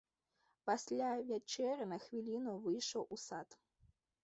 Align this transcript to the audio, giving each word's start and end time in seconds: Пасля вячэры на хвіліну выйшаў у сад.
Пасля 0.69 1.09
вячэры 1.27 1.87
на 1.93 2.01
хвіліну 2.07 2.57
выйшаў 2.67 3.01
у 3.17 3.21
сад. 3.29 3.49